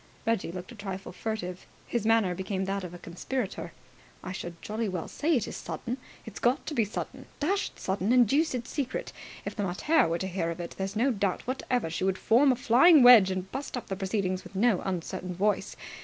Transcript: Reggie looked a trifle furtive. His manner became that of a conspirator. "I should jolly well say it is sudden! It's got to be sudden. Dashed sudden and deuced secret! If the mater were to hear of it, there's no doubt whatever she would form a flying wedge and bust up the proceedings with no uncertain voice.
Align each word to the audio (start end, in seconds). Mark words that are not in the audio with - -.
Reggie 0.25 0.51
looked 0.51 0.71
a 0.71 0.75
trifle 0.75 1.11
furtive. 1.11 1.67
His 1.85 2.07
manner 2.07 2.33
became 2.33 2.65
that 2.65 2.83
of 2.83 2.91
a 2.91 2.97
conspirator. 2.97 3.71
"I 4.23 4.31
should 4.31 4.59
jolly 4.59 4.89
well 4.89 5.07
say 5.07 5.35
it 5.35 5.47
is 5.47 5.55
sudden! 5.55 5.99
It's 6.25 6.39
got 6.39 6.65
to 6.65 6.73
be 6.73 6.85
sudden. 6.85 7.27
Dashed 7.39 7.77
sudden 7.79 8.11
and 8.11 8.27
deuced 8.27 8.65
secret! 8.65 9.13
If 9.45 9.55
the 9.55 9.61
mater 9.63 10.07
were 10.07 10.17
to 10.17 10.27
hear 10.27 10.49
of 10.49 10.59
it, 10.59 10.73
there's 10.79 10.95
no 10.95 11.11
doubt 11.11 11.45
whatever 11.45 11.91
she 11.91 12.03
would 12.03 12.17
form 12.17 12.51
a 12.51 12.55
flying 12.55 13.03
wedge 13.03 13.29
and 13.29 13.51
bust 13.51 13.77
up 13.77 13.89
the 13.89 13.95
proceedings 13.95 14.43
with 14.43 14.55
no 14.55 14.81
uncertain 14.81 15.35
voice. 15.35 15.75